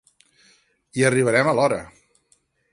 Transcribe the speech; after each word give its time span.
Hi 1.01 1.05
arribarem 1.11 1.53
a 1.53 1.55
l'hora. 1.61 1.81